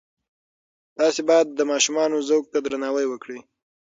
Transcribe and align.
تاسې 0.97 1.21
باید 1.29 1.47
د 1.53 1.59
ماشومانو 1.71 2.15
ذوق 2.29 2.45
ته 2.53 2.57
درناوی 2.65 3.05
وکړئ. 3.09 3.39